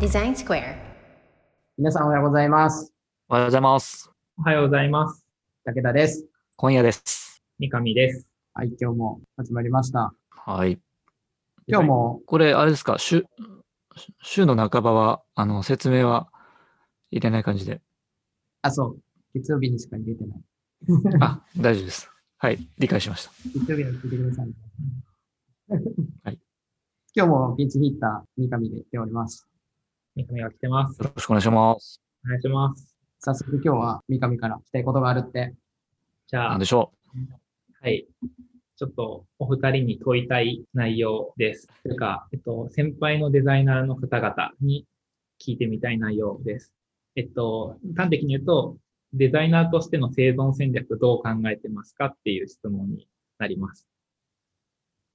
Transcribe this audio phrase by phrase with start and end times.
[0.00, 0.76] Design Square.
[1.78, 2.92] 皆さんおはようございます。
[3.28, 4.10] おはようございます。
[4.36, 5.24] おはようございます。
[5.64, 6.26] 武田です。
[6.56, 7.42] 今夜です。
[7.58, 8.26] 三上です。
[8.52, 10.12] はい、今日も始まりました。
[10.30, 10.80] はい。
[11.68, 13.26] 今日も、これ、あれですか、週、
[14.22, 16.28] 週の半ばは、あの、説明は
[17.12, 17.80] 入れない感じで。
[18.62, 18.98] あ、そう、
[19.34, 20.38] 月曜日にしか入れてない。
[21.20, 22.10] あ、大丈夫です。
[22.38, 23.30] はい、理解しました。
[23.54, 24.48] 月曜日に聞いてください。
[27.16, 29.46] 今日もピンチヒッター、三上で来ております。
[30.16, 31.00] 三上が来てます。
[31.00, 32.00] よろしくお願いします。
[32.26, 32.96] お願いします。
[33.20, 35.54] 早速今日は三上から聞きたいことがあるって。
[36.26, 36.92] じゃあなんで、しょ
[37.80, 38.04] はい。
[38.76, 41.68] ちょっとお二人に問いたい内容です。
[41.84, 44.84] というか、えっと、先輩のデザイナーの方々に
[45.40, 46.74] 聞いてみたい内容です。
[47.14, 48.76] えっと、端的に言うと、
[49.12, 53.06] デザイナーとしての生存戦略どう考えてますかっていう質問に
[53.38, 53.86] なります。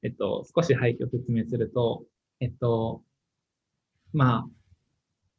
[0.03, 2.05] えっと、少し背景を説明すると、
[2.39, 3.03] えっと、
[4.13, 4.49] まあ、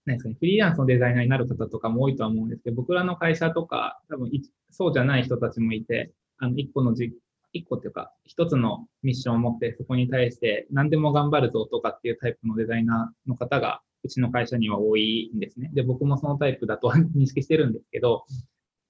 [0.07, 4.31] 何ですかね、フリーランスのデザイナーになる方とかも多いとは思うんですけど、僕らの会社とか、多分
[4.71, 7.13] そうじゃない人たちもいて、あの、一個のじ、
[7.53, 15.71] 一個っていうか、一つのミッションを持って、そこに対して何でも頑張るぞとかっていうタイプのデザイナーの方が、うちの会社には多いんですね。
[15.75, 18.25] で、僕もそのタイプだと認識してるんですけど、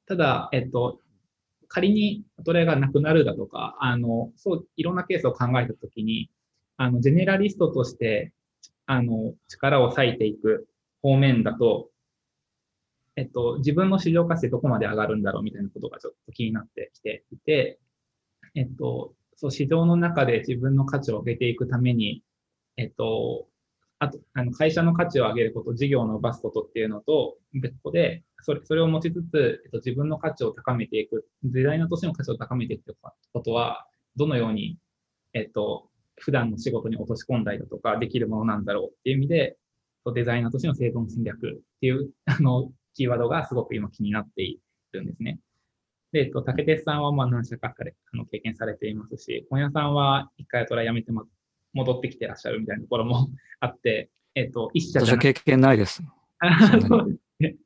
[0.06, 1.00] ただ、えっと、
[1.70, 6.28] 仮にそれがなくなるだとか、あの、そう、いろんなケースを考えたときに、
[6.76, 8.32] あの、ジェネラリストとして、
[8.86, 10.68] あの、力を割いていく
[11.00, 11.90] 方面だと、
[13.14, 17.78] えっと、自分の市場価値どこまで上がるんだろうみたいなことがちょっと気になってきていて、
[18.56, 22.24] えっと、そう、市場の中で自分の価値を上げていくために、
[22.76, 23.46] えっと、
[24.00, 32.96] あと、あの、会社の価値を上げること、事業を伸ばすことっていうのと別個で、それ、それを持ちつつ、えっと、自分の価値を高めていく、デザイナーとしての価値を高めていく
[33.34, 34.78] ことは、どのように、
[35.34, 39.58] えっと、普段の仕事に落とし込んだりだとか、できるものなんだろうっていう意味で、
[40.14, 44.58] デザイナーとしての生存戦略っていう、 あの、キーワードがすごく今気になってい
[44.92, 45.40] るんですね。
[46.12, 51.26] で、えっと、竹鉄さんはまあ何社かあの経験されていますし、本屋さんは一回トラ辞めても
[51.72, 54.92] 戻ってきてらっしゃるみたいなところも あって、えっと、一う。
[54.92, 56.02] 社じゃな私は経験ないです。
[56.38, 57.56] あそうですね。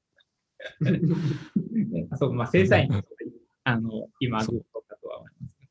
[2.11, 2.91] あ そう、まあ、正社員
[3.65, 5.71] あの、今、そうグッドかとは思いますけど。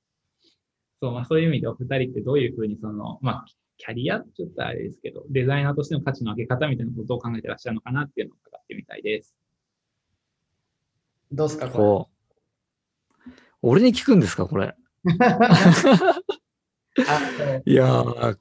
[1.01, 3.45] そう、まあ、そういう意味でお二人ってどういうふうに、その、まあ、
[3.77, 9.35] キャリアって言ったらあれですけど、デザイナーとしての価値の上げ方みたいなことを考えてらっしゃるのかなっていうのを伺ってみたいです。
[11.31, 13.31] どうすか、ここう。
[13.61, 14.75] 俺に聞くんですか、これ。
[17.65, 18.37] いやー、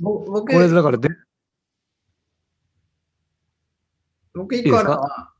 [0.00, 1.08] ぼ僕これだからで、
[4.34, 5.32] 僕一個あるのは、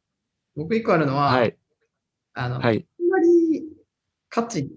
[0.56, 1.56] 僕一個あるのは、はい、
[2.34, 2.86] あの、はい。
[2.98, 3.64] あんまり
[4.30, 4.70] 価値、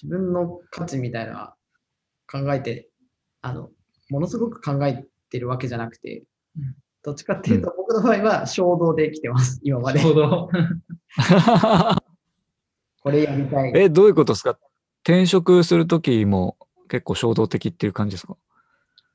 [0.00, 1.56] 自分の価値みたいなのは
[2.30, 2.88] 考えて、
[3.40, 3.70] あの、
[4.10, 6.24] ものすごく考えてるわけじゃなくて、
[6.56, 6.76] うん。
[7.02, 9.98] どっちかっていうと、僕の場合は衝動で来てます、今まで。
[9.98, 10.06] ち。
[10.06, 10.48] ょうど、
[13.02, 13.72] これやりたい。
[13.74, 14.56] え、どういうことですか？
[15.04, 16.56] 転職するときも
[16.88, 18.36] 結構衝動的っていう感じですか？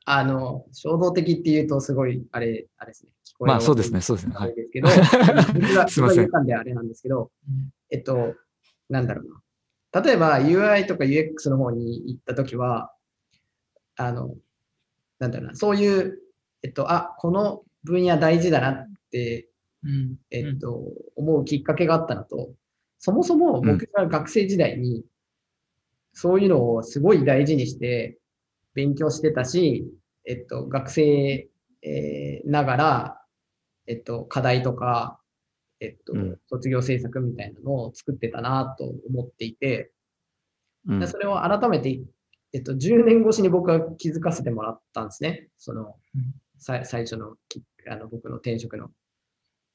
[0.09, 3.11] あの、衝動的っていうと、すごい、あれ、あれですね。
[3.25, 4.35] 聞こえまあそうですね、そうですね。
[4.35, 4.53] はい。
[4.53, 4.87] あれですけど、
[5.89, 7.29] すいませんであれなんですけど、
[7.89, 8.35] えっと、
[8.89, 10.01] なんだろうな。
[10.01, 12.93] 例えば UI とか UX の方に行ったときは、
[13.97, 14.35] あの、
[15.19, 16.19] なんだろうな、そういう、
[16.63, 19.49] えっと、あ、この分野大事だなって、
[19.83, 22.53] うんえっと、思うきっかけがあったのと、
[22.99, 25.03] そもそも僕が学生時代に、
[26.19, 28.17] そういうのをすごい大事にして
[28.73, 29.85] 勉強してたし、
[30.25, 31.47] えっと、学生、
[31.83, 33.21] えーながら、
[33.85, 35.19] えっと、課題とか、
[35.79, 39.91] えっとうん、卒業制作みたいなのを作ってたなと思っていて、
[40.87, 41.99] うんでそれを改めて、
[42.51, 45.49] えっと、10年越しに僕は気づかせてもらったんですね。
[45.59, 45.97] その
[46.57, 48.89] 最初のきあの僕の転職の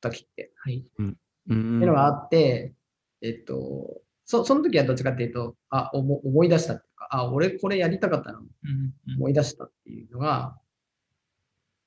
[0.01, 0.51] 時って。
[0.57, 0.85] はい。
[0.99, 1.15] うっ
[1.47, 2.73] ていうのがあって、
[3.21, 10.57] えっと、そその時はどっちかっていうと、あ、思思い出したっていうか、あ、俺これやりたかったのうん思い出したっていうのが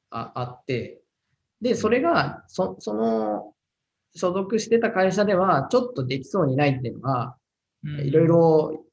[0.10, 1.02] ああって、
[1.62, 3.54] で、それが、そその、
[4.16, 7.36] 所属してた会社では、ちょっとできそうにないっていうのが、
[7.84, 8.86] うんいろいろ、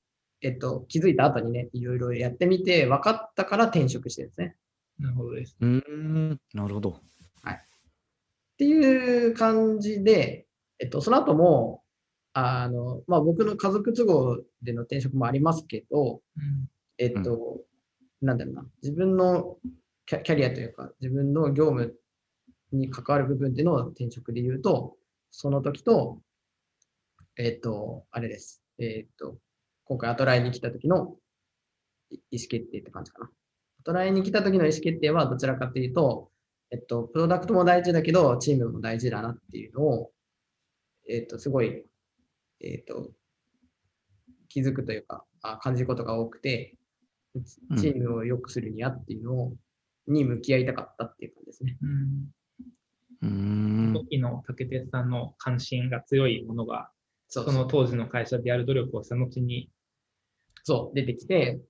[0.42, 4.56] えっと、気づいた後にね、いろいろやってみて、分かったから転職してるんですね。
[4.98, 5.56] なるほどです。
[5.60, 7.00] うーん、なるほど。
[8.52, 10.46] っていう感じで、
[10.78, 11.81] えっと、その後も、
[12.34, 16.68] あの、まあ、僕の家族都合での転職もありますけど、うん
[16.98, 17.60] えっと、
[18.20, 19.58] なんだろうな、自分の
[20.06, 21.94] キャリアというか、自分の業務
[22.72, 24.96] に関わる部分での転職で言うと、
[25.30, 26.20] その時と、
[27.36, 28.62] えっと、あれです。
[28.78, 29.38] えっと、
[29.84, 31.16] 今回アトライに来た時の
[32.30, 33.30] 意思決定って感じかな。
[33.80, 36.30] アトライに来た時の意思決定はどちらかというと、
[36.70, 40.10] えっと、プロダクトも大事だけど、チームも大事だなっていうのを、
[41.08, 41.84] えっと、すごい、
[42.62, 43.10] えっと、
[44.48, 46.76] 気づくというか、あ感じることが多くて、
[47.70, 47.78] うん。
[47.78, 49.56] チームを良くするにはっていうのを、
[50.06, 51.78] に向き合いたかったっていう感じですね。
[51.80, 52.30] うん。
[53.22, 53.92] うーん。
[53.94, 56.90] 時の竹鉄さんの関心が強いものが、
[57.28, 59.70] そうその当時の会社でやる努力をした後に、
[60.64, 61.60] そう、出てきて、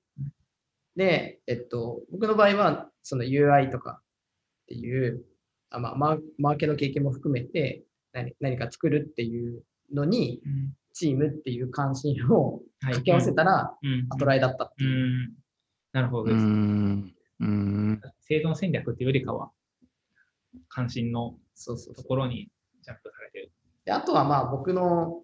[0.97, 4.05] で、えっと、僕の場合は、その UI とかっ
[4.67, 5.25] ていう、
[5.71, 9.63] あまあ、マーマーケの経験も含めて何、何か作るっていう
[9.93, 15.29] のに、うんチームっていう関心をはい掛け合わせたら、うんアトライだったってういう。
[15.29, 15.33] ん
[15.93, 16.37] なるほどうです。
[16.45, 17.15] ん。
[17.41, 18.01] うん。
[18.21, 19.51] 生存戦略っていうよりかは、
[20.69, 22.03] 関心のそうそうそう。
[22.03, 22.49] ところに
[22.83, 23.53] ジャンプされてる。
[23.85, 25.23] であとはまあ僕の、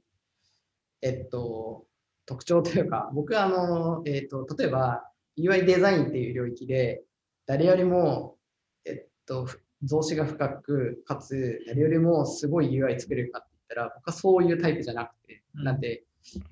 [1.01, 1.87] えっと、
[2.27, 5.05] 特徴というか、僕はあの、えっと、例えば
[5.39, 7.03] UI デザインっていう領域で、
[7.47, 8.37] 誰よりも、
[8.85, 16.05] えっと、ふ増資が深く、かつ、誰よりもすごい UI 作れるかっったら、僕はそういうタイプじゃなくて、うんなんで、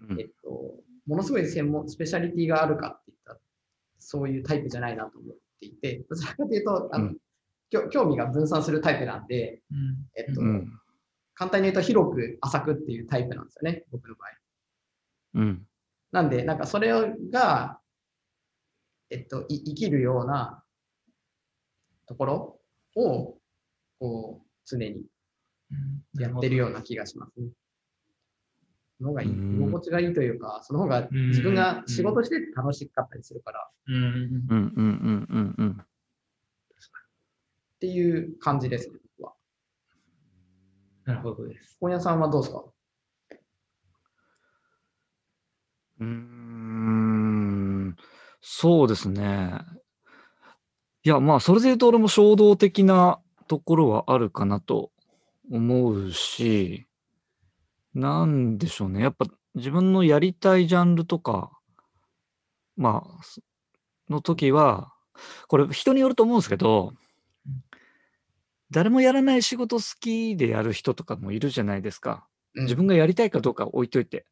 [0.09, 0.75] うんえっと、
[1.07, 3.39] ものすごい専門、スペシャリティがあるかって言ったら、
[3.99, 7.15] そういうタイプじゃないなと思っていて、どちらかというと、あの、
[7.91, 10.73] 興味が分散するタイプなんで、うんえっと、うん。
[11.35, 14.31] 簡単に言うと広く浅くっていうタイプなんですよね、僕の場合。
[15.35, 15.67] うん。
[16.13, 16.93] なんで、なんかそれ
[17.31, 17.81] が、
[19.11, 20.65] えっと、い生きるような
[22.07, 22.61] ところ
[22.97, 23.39] を、
[23.99, 25.05] こう、常に
[26.19, 27.49] やってるような気がしますね。
[28.99, 34.09] その方がいい、うん居心地がいいというか、その方がうん自分が仕事してて楽しかったりするから、うんうんうん。
[34.49, 35.55] うん。
[35.59, 35.81] うん。
[35.81, 39.35] っていう感じですね、僕は。
[41.05, 41.77] なるほどです。
[41.81, 42.65] 本屋さんはどうですか？
[46.01, 47.97] うーん
[48.41, 49.61] そうですね。
[51.03, 54.91] いや、まあ、それで言うと、俺も衝動的なところはあるかなと
[55.51, 56.87] 思うし、
[57.95, 59.03] なんでしょうね。
[59.03, 61.51] やっぱ自分のやりたいジャンルとか、
[62.77, 63.41] まあ、す
[64.11, 64.93] の時は、
[65.49, 66.93] これ人によると思うんですけど
[67.47, 67.63] うん、
[68.71, 72.27] 誰もやらない仕事好きでやる人とかもいるじゃないですか。
[72.55, 74.25] うん自分がやりたいかどうかは置いといて。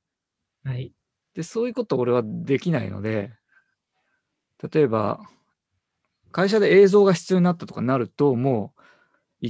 [0.64, 0.92] はい。
[1.34, 3.32] で、そういうこと俺はできないので、
[4.72, 5.20] 例えば、
[6.32, 8.73] 会社で映像が必要になったとかなると、もう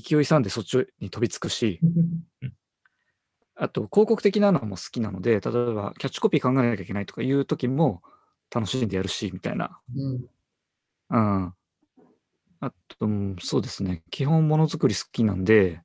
[0.00, 1.80] 勢いさんでそっちに飛びつくし、
[3.56, 8.02] あと広告的なのも好きなので、例えばキャッチコピー考えなきゃいけないとかいう時も
[8.52, 9.78] 楽しんでやるし、みたいな。
[9.94, 10.26] うん。
[11.10, 11.54] うん。
[12.60, 14.02] あと、うんそうですね。
[14.10, 15.82] 基本ものづくり好きなんで、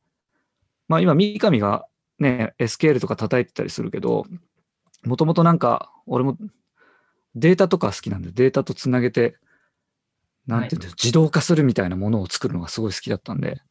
[0.88, 1.86] まあ今、三上が
[2.18, 4.26] ね、SQL とか叩いてたりするけど、
[5.06, 6.38] もともとなんか、俺も
[7.36, 9.38] データとか好きなんで、データとつなげて、
[10.48, 13.62] なんていうんです自動化するみたいなものを作るのがすごい好きだったんで、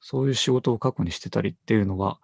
[0.00, 2.18] そういう仕事を過去にしてたりっていうのが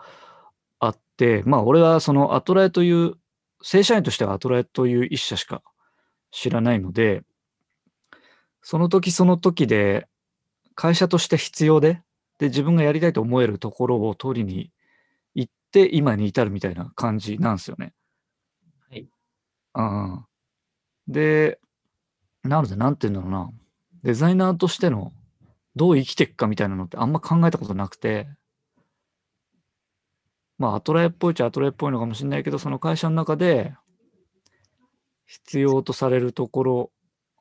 [0.79, 3.15] あって、まあ俺はそのアトラエという、
[3.63, 5.63] 正社員としてはアトラエという一社しか
[6.31, 7.23] 知らないので、
[8.63, 10.07] その時その時で
[10.75, 12.03] 会社として必要で、
[12.39, 14.73] で、自分がやりたいと思えるところを取りに
[15.35, 17.93] 行って、今に至るみたいな感じなんですよね。
[18.91, 19.09] はい。
[19.75, 20.25] うん。
[21.07, 21.61] で、
[22.43, 23.51] なので、なんて言うんだろうな。
[24.03, 25.13] デザイナーとしての
[25.77, 28.29] どう生きていくかみたいなのってあんま考えたことなくて、
[30.59, 33.75] まあ、アトラエっぽいっちゃアトラエっぽいのかもしれないけど、その会社の中で
[35.27, 36.93] 必要とされるところ、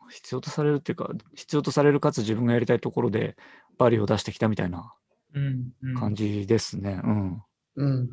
[0.10, 3.36] 必要とされるっていうか、必要とされるかつ自分がやりたいところで
[3.78, 4.94] バリを出してきたみたいな
[5.34, 7.00] うんうん感じですね。
[7.04, 7.44] うん。
[7.76, 8.10] うん。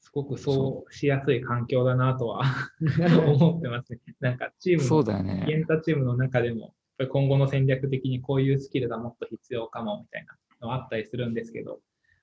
[0.00, 2.42] すごくそうしやすい環境だなとは
[3.28, 4.00] 思ってますね。
[4.20, 5.56] なんかチームの、そうだよゲね。
[5.56, 6.74] ンタチームの中でも、
[7.06, 11.80] 今後の戦略的にこういうスキルがもっと必要かもみたいなのはあったりするんですけど、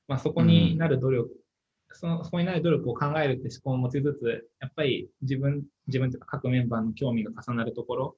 [0.07, 1.29] まあ、そこになる努力、
[1.91, 8.15] そのそこになる努力を考えるって思考を持ちつつ、やっぱり自分、自分というか各メンバーの興味が重なるところ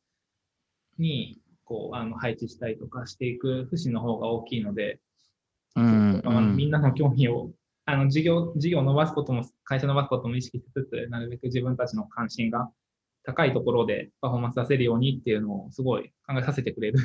[0.97, 4.99] に、こう、あの、配置したりとかしていく節の方が大きいので、
[5.75, 6.21] うん。
[6.25, 7.51] あのみんなの興味を、
[7.85, 12.69] あの、事業、事業を伸ばすことも、会社伸ばすことも意識しつつ、なるべく自分たちの関心が
[13.23, 16.99] 高いところでパフォーマンス出せるようにっていうのをすごい考えさせてくれる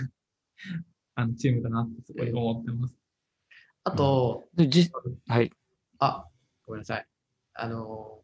[1.15, 2.97] あのチームだなってすごい思ってます。
[3.85, 4.91] あと、でじ
[5.29, 5.53] はい。
[5.99, 6.27] あ、
[6.67, 7.07] ごめんなさい。
[7.53, 8.23] あの、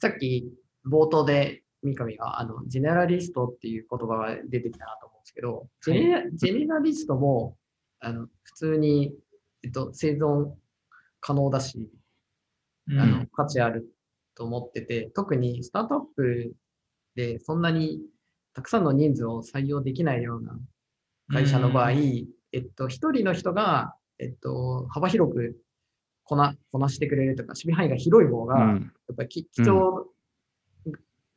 [0.00, 0.52] さっき
[0.84, 7.56] 冒頭で三上が、あの、ジェネラリストっていう言葉が出てきたなと思うんですけど、ジェネラジェネラリストも、
[8.00, 9.14] あの、普通に、
[9.62, 10.52] えっと、生存
[11.20, 11.88] 可能だし、
[12.88, 13.88] うんあの、価値ある
[14.38, 16.54] と思ってて、特にスタートアップ
[17.16, 18.00] でそんなに
[18.54, 20.56] たくさんの人数を採用できないような
[21.28, 25.60] 会社の場合、うんえっと、一人の人が、えっと、幅広く
[26.22, 30.06] こな、こなしてくれるとか、守備範囲が広い方が、やうんっぱりき貴重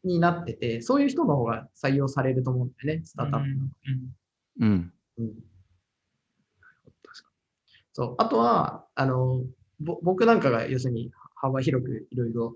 [0.03, 3.67] になってて、そういう人の方が採用されると思うんだよね、スタートアップの。
[4.59, 4.93] うん。
[5.17, 5.33] うん
[7.93, 8.15] そう。
[8.19, 9.43] あとは、あの、
[9.79, 12.55] ぼ僕なんかが要するに幅広くいろいろ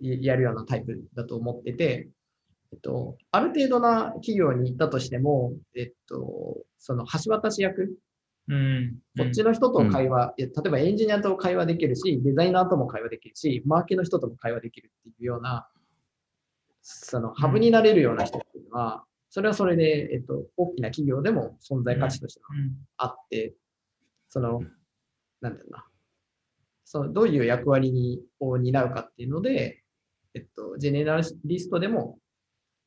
[0.00, 2.08] やるようなタイプだと思ってて、
[2.72, 7.96] えっと、ある程度な企業に行ったとしても、えっと、その橋渡し役、
[8.48, 8.54] うん。
[8.54, 8.98] うん。
[9.18, 15.68] こっちの人と会話、いや例えばエンジニアと会話できるし、デザイナーとも会話できるし、マーケの人とも会話できるっていうような、
[16.82, 22.76] そのハブになれるような人っていうのは、それはそれで、えっと、大きな企業でも存在価値としてはうん。
[22.96, 23.54] あって、
[24.28, 24.60] その、
[25.40, 25.86] なんだろうな、
[26.84, 29.79] そのどういう役割にを担うかっていうので、
[30.34, 32.18] えっと、ジェネラリストでも、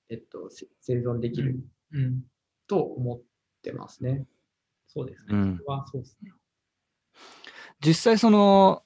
[0.10, 1.60] えっと、せ生存できる
[1.92, 2.24] うん。
[2.68, 3.22] と思っ
[3.62, 4.26] てますね。
[4.88, 5.28] そうですね。
[5.32, 6.32] うんそれはそうですね。
[7.86, 8.84] 実際その、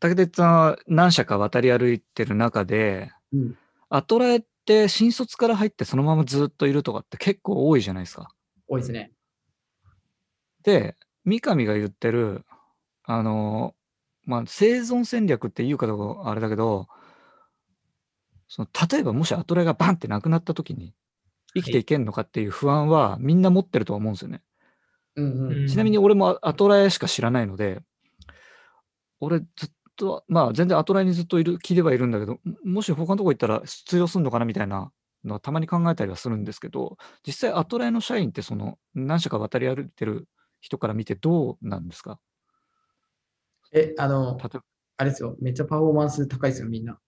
[0.00, 3.56] 竹鉄さんは何社か渡り歩いてる中で、うん。
[3.88, 8.28] アトラエって新卒から入ってそのままずっといるとかって結構多いじゃないですか。
[8.66, 9.12] 多いですね。
[10.62, 12.44] で、三上が言ってる、
[13.04, 13.74] あの、
[14.24, 16.88] まあ、生存戦略って言うかどうかあれだけど、
[18.54, 20.92] その例えばもしアトラエがバンってなくなった時に
[21.54, 24.42] 生きていけんのかっていう不安はみんな持ってるとは思うんですよね。
[25.16, 25.52] うんうん。
[25.62, 27.80] うんちなみに俺もアトラエしか知らないので、
[29.20, 34.92] 俺ずっと、まあ全然アトラエにずっといる気ではいるんだけど、ももし他のとこ行ったら通用するのかなみたいな
[35.24, 40.28] のはたまに考えたりはするんですけど、実際アトラエの社員ってその何社か渡り歩いてる
[40.60, 42.20] 人から見てどうなんですか？
[43.72, 44.38] え、あの、
[44.98, 45.36] あれですよ。
[45.40, 46.98] めっちゃパフォーマンス高いですよ、みんな。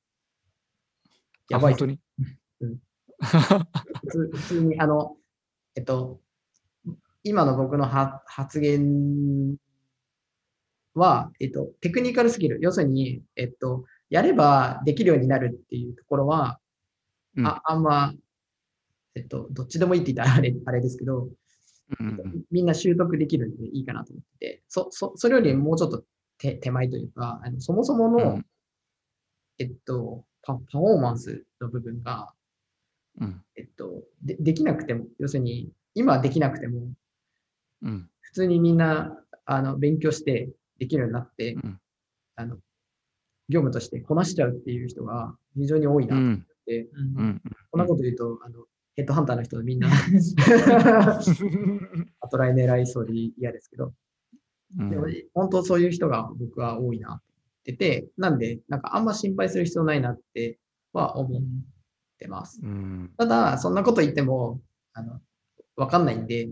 [1.53, 1.75] あやばい。
[1.75, 2.01] 本当に？
[3.21, 5.17] 普通普通に、あの、
[5.77, 6.21] えっと、
[7.23, 9.57] 今の僕のは発言
[10.95, 16.61] は、えっと、テクニカルスキル、要するに、えっと、やればできるようになるっていうところは、
[17.37, 17.47] うん。
[17.47, 18.15] ああんま、
[19.15, 21.29] えっと、どっちでもいいって言ったらあれあれですけど、
[22.01, 22.45] うんうん。
[22.51, 26.05] みんな習得できるんでいいかなと思ってて、そ、そ、それよりもうちょっと
[26.39, 28.47] 手手前というか、あのそもそもの、うん。
[29.59, 32.33] えっとパ、パフォーマンスの部分が、
[33.21, 33.43] うん。
[33.57, 36.93] えっと、でできなくても、要するに、今できなくても、
[37.83, 38.09] うん。
[38.21, 41.81] 普通にみんな、あの、勉強してできるようになって、うん。
[42.37, 42.57] あの、
[43.49, 46.47] 業務としてこなしちゃうっていう人が非常に多いなと思っうん。
[46.67, 46.89] て、
[47.71, 48.65] こんなこと言うと、あの、
[48.97, 49.89] ヘッドハンターの人みんな、
[52.21, 53.93] アトライ狙いそうで嫌ですけど、
[54.79, 54.91] うん。
[54.91, 57.21] でも本当そういう人が僕は多いな
[57.65, 60.59] ってて、なんで、なんかあんま心配する必要ないなって
[60.93, 61.43] は思っ
[62.19, 62.61] てます。
[62.63, 64.61] うんただ、そんなこと言っても、
[64.93, 65.21] あの、
[65.77, 66.51] わかんないんで、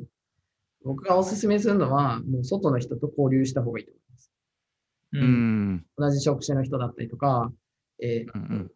[0.84, 4.32] 僕がおすすめするのは、もう外の人と交流した方がいいと思います。
[5.12, 5.18] う。
[5.18, 7.52] うんん同じ職種の人だったりとか、
[8.00, 8.70] えーうんうん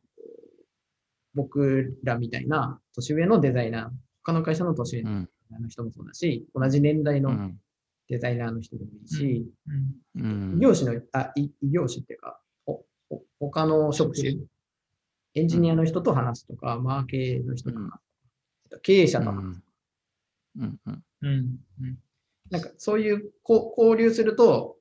[1.35, 3.91] 僕らみたいな年上のデザイナー、
[4.25, 5.29] 他の会社の年上うん
[5.61, 7.61] の人もそうだし、同じ年代のうん
[8.09, 10.23] デザイナーの人でもいいし、うん。
[10.23, 10.57] うん。
[10.57, 14.37] 異業種の、あ、い異業種っていうか、ほほ他の職種、
[15.35, 19.63] エンジニアの人と話すとか、マーケの人と話すとか、経営者と話す。
[20.59, 20.81] うん。
[20.87, 21.05] うん。
[21.23, 21.59] うん。
[21.81, 21.99] うん。
[22.51, 24.77] なんかそういうこう交流すると、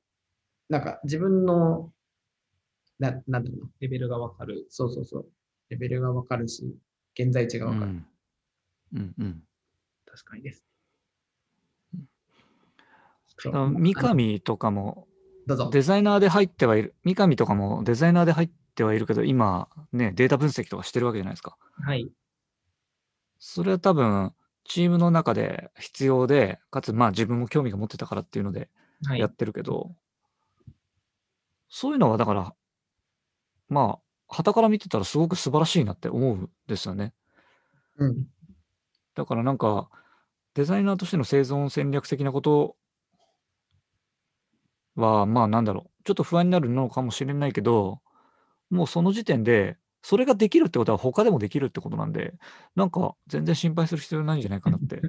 [0.69, 1.91] なんか自分の、
[2.99, 4.67] ななんだろうな、レベルがわかる。
[4.69, 5.31] そうそうそう、
[5.69, 6.63] レベルがわかるし、
[7.19, 7.85] 現在地がわかる。
[7.85, 8.05] うん。
[8.93, 9.15] うん。
[9.17, 9.43] うん。
[10.05, 10.59] 確かにです。
[10.59, 10.74] そうだから
[13.37, 15.07] 三上とかも。
[15.71, 21.55] デザイナーで入ってはいる、三上とかもデザイナーで入ってはいるけど、今ね、データ分析とかしてるわけじゃないですか。
[21.83, 22.09] はい。
[23.37, 28.69] それは多分、チームの中で必要で、かつまあ自分も興味が持ってたからっていうので
[29.03, 29.19] はい。
[29.19, 29.95] やってるけど、
[31.69, 32.55] そういうのはだから、
[33.67, 37.13] まあ、旗から見てたらすごく素晴らしいなって思うんですよね。
[37.97, 38.25] うん。
[39.13, 39.89] だからなんか、
[40.53, 42.75] デザイナーとしての生存戦略的なこと
[44.95, 48.01] は、まあなんだろう、ちょっと不安になるのかもしれないけど、
[48.69, 52.33] もうその時点で、それができるってことは他でもできるってことなんで、
[52.75, 55.01] なんか全然心配する必要ないんじゃないかなって、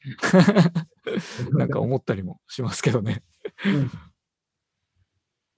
[1.52, 3.22] なんか思ったりもしますけどね。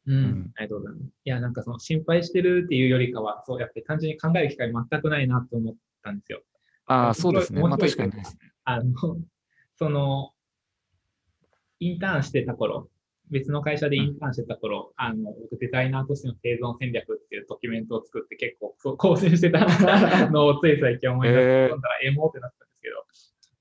[0.07, 0.15] うん。
[0.15, 1.13] んありがとうございます。
[1.25, 6.43] いや、なんかその心配してるっていうよりかは、そうやって単純に考える機会全くないなと思ったんですよ。
[6.87, 7.61] ああ、そうですね。
[7.61, 8.23] まあ確かにね。
[8.65, 8.95] あの、
[9.75, 10.33] その、
[11.81, 12.89] インターンしてた頃
[13.31, 19.67] 別の会社でインターンしてた頃、あの、僕デザイナーとしての生存戦略っていうドキュメントを作って結構そう 構成してた
[20.31, 21.63] のをつい最近思い出して、へー。
[21.65, 23.05] 読んだらエモってなったんですけど、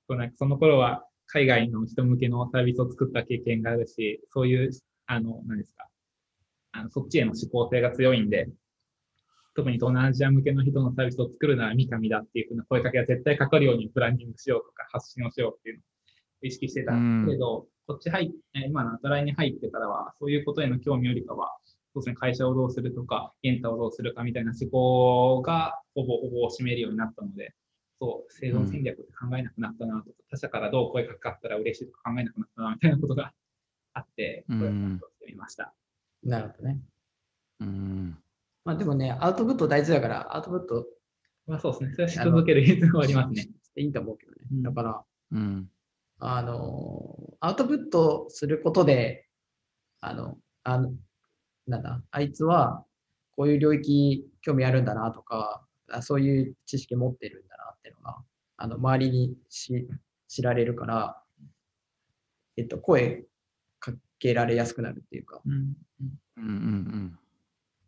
[0.08, 4.70] そうなんかその頃は海外の人向けのサービスを作った経験があるし、そういう、
[5.06, 5.88] あの、何ですか、
[6.72, 8.48] あのそっちへの思考性が強いんで、
[9.54, 15.84] 特に東南アジア向けの人のサービスを作るなら三上だっていうふうな声かけが絶対かかるようにプランニングしようとか発信をしようっていうのを
[16.42, 21.56] 意識してたんですけど、こっち入っえ今のアトライに入ってからは、そういうことへの興味よりかは、
[21.94, 27.54] そうですね、会社をどうするとか、エンタをどうするかみたいな思考がほぼほぼを占めるようになったので、
[28.00, 33.32] そう、生存戦略って考えなくなったなとか、他者からどう声かかったら嬉しいとか考えなくなったなみたいなことが
[33.94, 35.72] あって、これをうんしてみました。
[36.24, 36.80] なるほどね。
[37.60, 38.18] うん。
[38.64, 40.86] まあでもね、アウトプット大事だから、アウトプット
[41.46, 43.48] まあそうですね、それはし続ける必要がありますね。
[43.76, 44.38] いいと思うけどね。
[44.52, 45.70] うんだから、うん。
[46.18, 49.26] あの、アウトプットすることで、
[50.00, 50.92] あの、あの、
[51.66, 52.84] なんだ、あいつは
[53.36, 58.16] こういう領域興味あるんだなとか、あそういう知識持ってるんだなっていうのが、
[58.56, 59.86] あの、周りにし
[60.28, 61.22] 知られるから、
[62.56, 63.24] えっと、声
[63.78, 66.16] かけられやすくなるっていうか、うんうん。
[66.36, 67.18] うん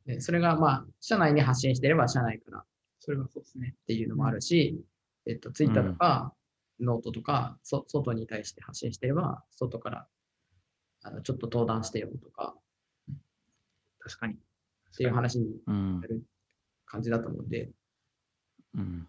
[0.06, 2.64] でそれがまあ、社内に発信してれば社内から
[2.99, 3.75] それはそうですね。
[3.82, 4.82] っていうのもあるし、
[5.26, 6.32] えっと、ツイッターとか、
[6.80, 10.06] ノートとか、そ外に対して発信してれば、外から
[11.02, 12.54] あのちょっと登壇してよとか
[13.99, 14.35] 確かに。
[14.35, 14.37] っ
[14.97, 16.23] ていう話になる
[16.87, 17.70] 感じだと思うんで、
[18.75, 19.06] うん。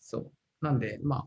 [0.00, 0.32] そう。
[0.60, 1.26] なんで、ま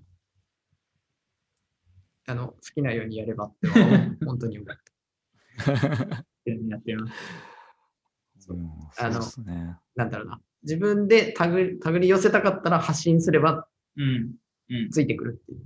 [2.28, 3.74] あ、あの、好きなようにやればっては
[4.26, 4.70] 本当に思う。
[6.46, 7.08] やってみま
[8.40, 8.52] す。
[8.52, 9.78] うんあのそうですね。
[9.96, 10.42] なんだろうな。
[10.62, 14.36] 自分でタグ手繰り寄せたかったら発信すればうん。
[14.70, 14.90] うん。
[14.90, 15.60] ついてくるっていう。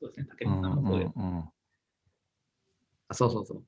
[0.00, 1.12] そうですね、竹うんうん本さんもそうです。
[1.16, 1.44] うん。
[3.08, 3.64] あそうそうそう。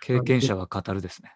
[0.00, 1.34] 経験者は語るですね。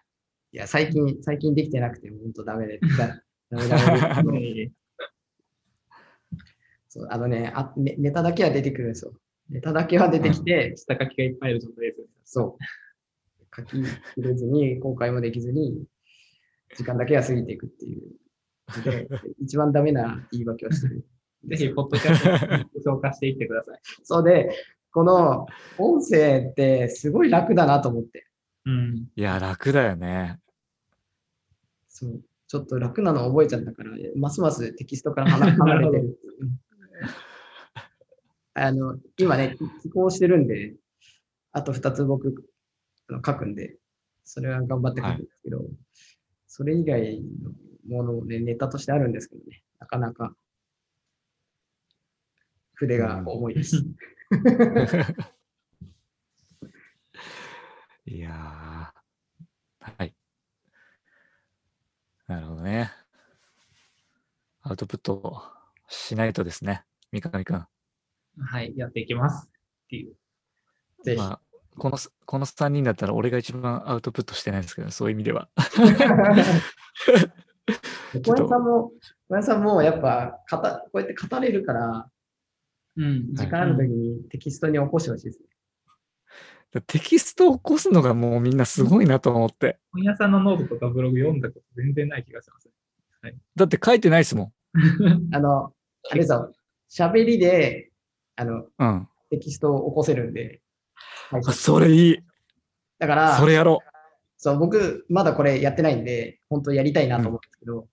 [0.51, 4.71] いや、最近、最近できてなくて、本当ダメで、だダメダメ
[6.87, 9.13] そうあのねあネ、ネタだけは出てくるんですよ。
[9.49, 12.07] ネタだけは出てきて、下書きがいっぱいある状態です。
[12.23, 12.63] そう。
[13.55, 13.83] 書き
[14.15, 15.85] きれずに、公開もできずに、
[16.75, 18.01] 時間だけは過ぎていくっていう。
[18.83, 19.07] で、
[19.39, 21.05] 一番ダメな言い訳をしてる。
[21.47, 23.79] ぜひ、ポッドキャストに消化していってください。
[24.03, 24.49] そうで、
[24.91, 25.45] この
[25.77, 28.27] 音声ってすごい楽だなと思って。
[28.65, 29.07] うん。
[29.15, 30.39] いや、楽だよね。
[31.87, 32.21] そう。
[32.47, 36.49] ちょっと楽なの覚えちゃったから、ますますテキストから離 離れてるっていう。
[38.53, 40.75] あの、今ね、寄稿してるんで、
[41.51, 42.45] あと2つ僕
[43.09, 43.77] あの書くんで、
[44.23, 45.65] それは頑張って書くんですけど、
[46.47, 47.51] それ以外の
[47.87, 50.35] ものもね、ネタとしてあるんですけどね、なかなか
[52.75, 53.77] 筆が重いです。
[58.05, 59.95] いやー。
[59.97, 60.13] はい。
[62.27, 62.91] なるほどね。
[64.61, 65.41] アウトプット
[65.87, 66.83] しないとですね。
[67.11, 67.67] 三上くん。
[68.37, 69.47] はい、やっていきます。
[69.47, 69.51] っ
[69.89, 70.15] ていう。
[71.03, 71.17] ぜひ。
[71.17, 71.41] まあ、
[71.77, 75.49] このす、この3人だったら俺が一番アウトプットしてないですけど、そういう意味では。
[78.23, 78.91] 小林さんも、
[79.27, 82.09] 小林さんもやっぱ語、こうやって語れるから、
[82.97, 86.81] うん時間あるときにテキストに起こしてほしいですね。
[86.87, 89.79] テキストを起こすのがもうみんなすごいなと思って。
[89.91, 92.69] 本屋さんのノートとかブログ読んだこと全然ない気がします。
[93.55, 94.53] だって書いてないですも
[95.31, 95.73] あの、
[96.11, 96.51] あれぞ、
[96.89, 97.91] 喋りで、
[98.35, 98.67] あの、ん。
[98.77, 99.07] うん。
[99.29, 100.61] テキストを起こせるんで、
[101.29, 102.19] はいあそれいい。
[102.99, 103.81] だから、それやろ
[104.45, 107.87] そう、僕、まだこれやってないんで、本当やりたいなと思うんですけど、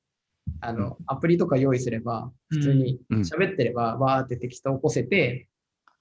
[0.60, 5.48] あの、アプリとか用意すれば、普通にうんうん喋ってれば、わーってテキストを起こせて、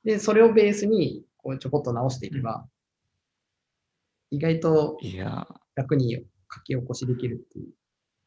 [0.03, 2.67] で、それをベースに、こう、ちょこっと直していけば、
[4.29, 5.05] 意外とう。
[5.05, 6.15] いや、楽に
[6.53, 7.69] 書き起こしできるっていう。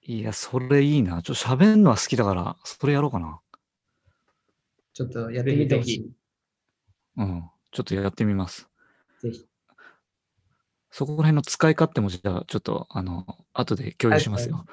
[0.00, 1.20] いや、それいいな。
[1.20, 3.38] ちょっと喋るのは好きだから、それやろうかな。
[4.94, 6.10] ちょっとやってみてほしぜい。
[7.18, 7.50] うん。
[7.70, 8.66] ちょっとやってみます。
[9.20, 9.46] ぜひ。
[10.94, 14.64] そこら辺の使い勝手もじゃあ、ちょっと、あの、後で共有しますよ。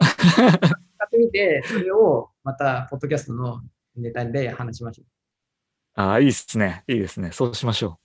[0.00, 3.60] 使ってみて、それをまた、ポッドキャストの
[3.96, 5.06] ネタで話しましょう。
[6.00, 6.84] ああ、いいですね。
[6.86, 7.32] いいですね。
[7.32, 7.98] そうしましょ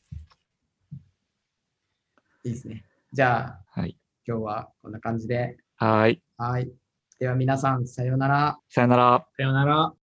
[2.43, 2.85] いいですね。
[3.13, 3.79] じゃあ、う。
[3.81, 3.95] はい。
[4.27, 5.55] 今日はこんな感じで。
[5.75, 6.23] はーい。
[6.37, 6.71] はい。
[7.19, 8.59] では皆さん、さようなら。
[8.67, 9.27] さよなら。
[9.37, 9.98] さよなら。